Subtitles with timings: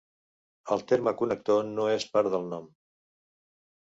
[0.75, 2.65] El terme connector no és part del nom.